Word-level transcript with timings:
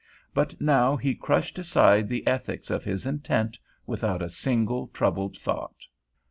But 0.33 0.59
now 0.59 0.95
he 0.97 1.13
crushed 1.13 1.59
aside 1.59 2.09
the 2.09 2.25
ethics 2.25 2.71
of 2.71 2.83
his 2.83 3.05
intent 3.05 3.59
without 3.85 4.23
a 4.23 4.29
single 4.29 4.87
troubled 4.87 5.37
thought. 5.37 5.75